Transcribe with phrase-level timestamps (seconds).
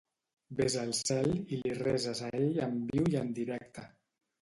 [0.59, 3.91] Ves al cel i li reses a ell en viu i en directe